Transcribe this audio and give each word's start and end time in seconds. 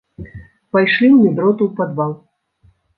Пайшлі 0.71 1.07
ў 1.11 1.17
медроту 1.23 1.63
ў 1.65 1.71
падвал. 1.79 2.21